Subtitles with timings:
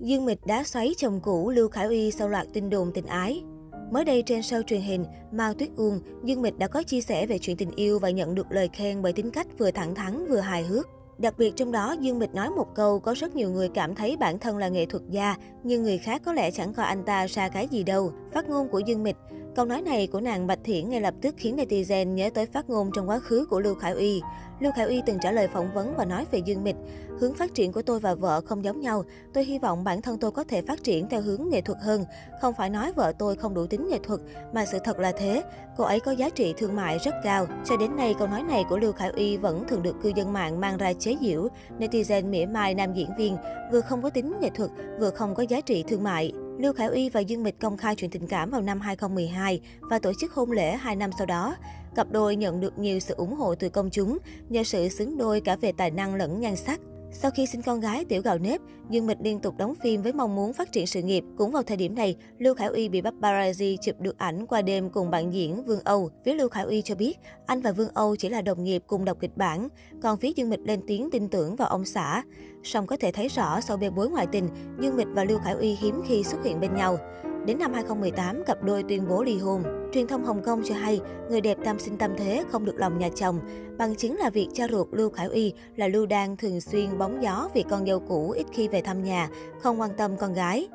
[0.00, 3.42] Dương Mịch đá xoáy chồng cũ Lưu Khải Uy sau loạt tin đồn tình ái.
[3.90, 7.26] Mới đây trên show truyền hình Mao Tuyết Uông, Dương Mịch đã có chia sẻ
[7.26, 10.28] về chuyện tình yêu và nhận được lời khen bởi tính cách vừa thẳng thắn
[10.28, 10.88] vừa hài hước.
[11.18, 14.16] Đặc biệt trong đó, Dương Mịch nói một câu có rất nhiều người cảm thấy
[14.16, 17.26] bản thân là nghệ thuật gia, nhưng người khác có lẽ chẳng coi anh ta
[17.26, 18.12] ra cái gì đâu.
[18.32, 19.16] Phát ngôn của Dương Mịch
[19.56, 22.70] Câu nói này của nàng Bạch Thiển ngay lập tức khiến netizen nhớ tới phát
[22.70, 24.22] ngôn trong quá khứ của Lưu Khải Uy.
[24.60, 26.76] Lưu Khải Uy từng trả lời phỏng vấn và nói về Dương Mịch,
[27.20, 29.04] hướng phát triển của tôi và vợ không giống nhau.
[29.34, 32.04] Tôi hy vọng bản thân tôi có thể phát triển theo hướng nghệ thuật hơn.
[32.40, 34.20] Không phải nói vợ tôi không đủ tính nghệ thuật,
[34.54, 35.42] mà sự thật là thế.
[35.76, 37.46] Cô ấy có giá trị thương mại rất cao.
[37.64, 40.32] Cho đến nay, câu nói này của Lưu Khải Uy vẫn thường được cư dân
[40.32, 41.48] mạng mang ra chế giễu.
[41.78, 43.36] Netizen mỉa mai nam diễn viên,
[43.72, 46.32] vừa không có tính nghệ thuật, vừa không có giá trị thương mại.
[46.58, 49.98] Lưu Khải Uy và Dương Mịch công khai chuyện tình cảm vào năm 2012 và
[49.98, 51.56] tổ chức hôn lễ 2 năm sau đó.
[51.94, 55.40] Cặp đôi nhận được nhiều sự ủng hộ từ công chúng nhờ sự xứng đôi
[55.40, 56.80] cả về tài năng lẫn nhan sắc.
[57.12, 58.60] Sau khi sinh con gái tiểu gạo nếp,
[58.90, 61.24] Dương Mịch liên tục đóng phim với mong muốn phát triển sự nghiệp.
[61.36, 64.90] Cũng vào thời điểm này, Lưu Khải Uy bị paparazzi chụp được ảnh qua đêm
[64.90, 66.10] cùng bạn diễn Vương Âu.
[66.24, 69.04] Phía Lưu Khải Uy cho biết, anh và Vương Âu chỉ là đồng nghiệp cùng
[69.04, 69.68] đọc kịch bản,
[70.02, 72.22] còn phía Dương Mịch lên tiếng tin tưởng vào ông xã.
[72.62, 74.48] Song có thể thấy rõ sau bê bối ngoại tình,
[74.80, 76.98] Dương Mịch và Lưu Khải Uy hiếm khi xuất hiện bên nhau.
[77.46, 79.62] Đến năm 2018, cặp đôi tuyên bố ly hôn.
[79.92, 82.98] Truyền thông Hồng Kông cho hay, người đẹp tam sinh tam thế không được lòng
[82.98, 83.40] nhà chồng.
[83.78, 87.22] Bằng chứng là việc cha ruột Lưu Khải Uy là Lưu Đan thường xuyên bóng
[87.22, 89.28] gió vì con dâu cũ ít khi về thăm nhà,
[89.60, 90.68] không quan tâm con gái.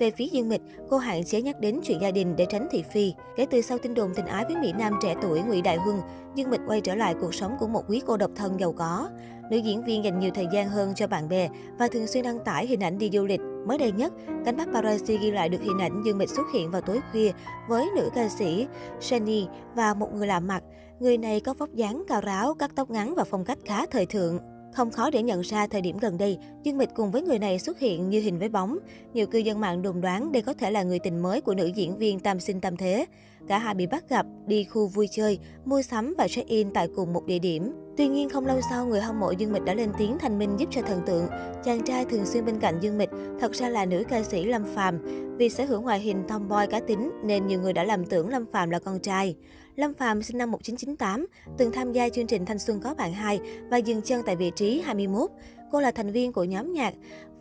[0.00, 2.84] Về phía Dương Mịch, cô hạn chế nhắc đến chuyện gia đình để tránh thị
[2.92, 3.12] phi.
[3.36, 5.96] Kể từ sau tin đồn tình ái với Mỹ Nam trẻ tuổi Ngụy Đại Huân,
[6.34, 9.08] Dương Mịch quay trở lại cuộc sống của một quý cô độc thân giàu có.
[9.50, 11.48] Nữ diễn viên dành nhiều thời gian hơn cho bạn bè
[11.78, 13.40] và thường xuyên đăng tải hình ảnh đi du lịch.
[13.68, 14.12] Mới đây nhất,
[14.44, 17.32] cánh paparazzi ghi lại được hình ảnh Dương Mịch xuất hiện vào tối khuya
[17.68, 18.66] với nữ ca sĩ
[19.00, 20.62] Shani và một người lạ mặt.
[21.00, 24.06] Người này có vóc dáng cao ráo, cắt tóc ngắn và phong cách khá thời
[24.06, 24.38] thượng.
[24.74, 27.58] Không khó để nhận ra thời điểm gần đây, Dương Mịch cùng với người này
[27.58, 28.78] xuất hiện như hình với bóng.
[29.14, 31.66] Nhiều cư dân mạng đồn đoán đây có thể là người tình mới của nữ
[31.66, 33.06] diễn viên Tam Sinh Tam Thế.
[33.48, 37.12] Cả hai bị bắt gặp, đi khu vui chơi, mua sắm và check-in tại cùng
[37.12, 37.72] một địa điểm.
[37.98, 40.56] Tuy nhiên, không lâu sau, người hâm mộ Dương Mịch đã lên tiếng thành minh
[40.58, 41.26] giúp cho thần tượng.
[41.64, 43.10] Chàng trai thường xuyên bên cạnh Dương Mịch
[43.40, 44.98] thật ra là nữ ca sĩ Lâm Phàm.
[45.36, 48.46] Vì sở hữu ngoại hình tomboy cá tính nên nhiều người đã lầm tưởng Lâm
[48.52, 49.36] Phàm là con trai.
[49.76, 51.26] Lâm Phàm sinh năm 1998,
[51.58, 54.50] từng tham gia chương trình Thanh xuân có bạn 2 và dừng chân tại vị
[54.56, 55.30] trí 21.
[55.72, 56.94] Cô là thành viên của nhóm nhạc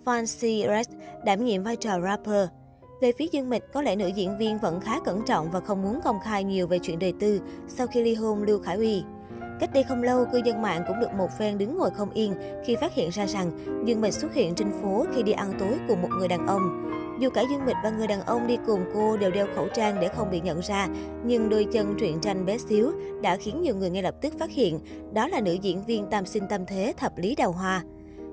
[0.06, 0.88] Fancy Red,
[1.26, 2.48] đảm nhiệm vai trò rapper.
[3.02, 5.82] Về phía Dương Mịch, có lẽ nữ diễn viên vẫn khá cẩn trọng và không
[5.82, 9.04] muốn công khai nhiều về chuyện đời tư sau khi ly hôn Lưu Khải Uy.
[9.60, 12.34] Cách đây không lâu, cư dân mạng cũng được một phen đứng ngồi không yên
[12.66, 13.52] khi phát hiện ra rằng
[13.86, 16.92] Dương Mịch xuất hiện trên phố khi đi ăn tối cùng một người đàn ông.
[17.20, 20.00] Dù cả Dương Mịch và người đàn ông đi cùng cô đều đeo khẩu trang
[20.02, 20.88] để không bị nhận ra,
[21.26, 22.92] nhưng đôi chân truyện tranh bé xíu
[23.22, 24.80] đã khiến nhiều người ngay lập tức phát hiện
[25.14, 27.84] đó là nữ diễn viên tam sinh tam thế thập lý đào hoa.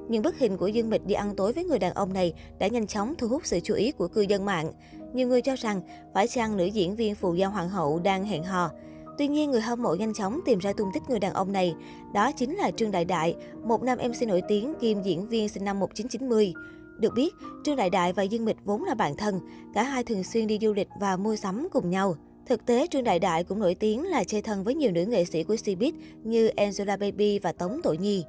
[0.09, 2.67] Nhưng bức hình của Dương Mịch đi ăn tối với người đàn ông này đã
[2.67, 4.73] nhanh chóng thu hút sự chú ý của cư dân mạng.
[5.13, 5.81] Nhiều người cho rằng
[6.15, 8.71] phải chăng nữ diễn viên phù gia hoàng hậu đang hẹn hò.
[9.19, 11.75] Tuy nhiên, người hâm mộ nhanh chóng tìm ra tung tích người đàn ông này.
[12.15, 15.65] Đó chính là Trương Đại Đại, một nam MC nổi tiếng kiêm diễn viên sinh
[15.65, 16.55] năm 1990.
[16.99, 19.41] Được biết, Trương Đại Đại và Dương Mịch vốn là bạn thân,
[19.75, 22.17] cả hai thường xuyên đi du lịch và mua sắm cùng nhau.
[22.47, 25.25] Thực tế, Trương Đại Đại cũng nổi tiếng là chơi thân với nhiều nữ nghệ
[25.25, 25.93] sĩ của Cbiz
[26.23, 28.25] như Angela Baby và Tống Tổ Nhi.